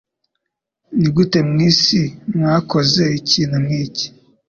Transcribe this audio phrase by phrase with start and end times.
[0.99, 2.01] Nigute mwisi
[2.35, 4.05] mwakoze ikintu nkiki?